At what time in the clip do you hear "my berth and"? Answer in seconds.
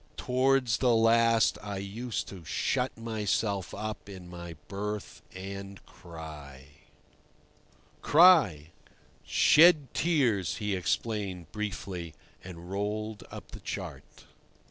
4.31-5.79